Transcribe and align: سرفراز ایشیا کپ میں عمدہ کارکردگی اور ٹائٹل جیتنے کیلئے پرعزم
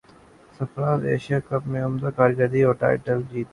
سرفراز 0.59 1.05
ایشیا 1.05 1.39
کپ 1.39 1.67
میں 1.67 1.83
عمدہ 1.83 2.09
کارکردگی 2.15 2.63
اور 2.63 2.73
ٹائٹل 2.73 3.21
جیتنے 3.21 3.29
کیلئے 3.29 3.43
پرعزم 3.43 3.49